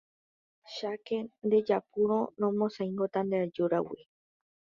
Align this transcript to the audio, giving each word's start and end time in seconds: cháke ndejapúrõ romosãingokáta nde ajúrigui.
cháke 0.75 1.17
ndejapúrõ 1.45 2.19
romosãingokáta 2.41 3.19
nde 3.25 3.37
ajúrigui. 3.45 4.01